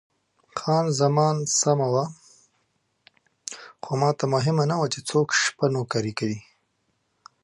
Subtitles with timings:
[0.59, 2.05] خان زمان سمه وه،
[3.83, 6.39] خو ماته مهمه نه وه چې څوک شپه نوکري کوي.